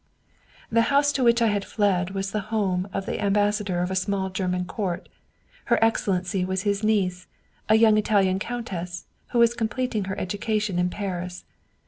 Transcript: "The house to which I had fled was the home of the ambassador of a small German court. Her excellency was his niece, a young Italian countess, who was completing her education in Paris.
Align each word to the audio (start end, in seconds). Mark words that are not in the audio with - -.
"The 0.71 0.81
house 0.89 1.11
to 1.11 1.23
which 1.23 1.43
I 1.43 1.49
had 1.49 1.63
fled 1.63 2.09
was 2.15 2.31
the 2.31 2.39
home 2.49 2.87
of 2.91 3.05
the 3.05 3.21
ambassador 3.23 3.81
of 3.81 3.91
a 3.91 3.95
small 3.95 4.31
German 4.31 4.65
court. 4.65 5.07
Her 5.65 5.77
excellency 5.85 6.43
was 6.43 6.63
his 6.63 6.83
niece, 6.83 7.27
a 7.69 7.75
young 7.75 7.99
Italian 7.99 8.39
countess, 8.39 9.05
who 9.27 9.37
was 9.37 9.53
completing 9.53 10.05
her 10.05 10.17
education 10.19 10.79
in 10.79 10.89
Paris. 10.89 11.45